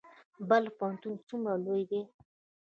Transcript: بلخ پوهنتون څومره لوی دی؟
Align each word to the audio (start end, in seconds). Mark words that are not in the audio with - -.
بلخ 0.49 0.71
پوهنتون 0.79 1.13
څومره 1.29 1.55
لوی 1.65 1.83
دی؟ 1.91 2.01